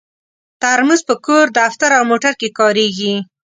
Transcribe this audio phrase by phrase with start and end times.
[0.61, 3.13] ترموز په کور، دفتر او موټر کې کارېږي.